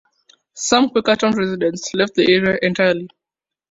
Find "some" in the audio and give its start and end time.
0.55-0.89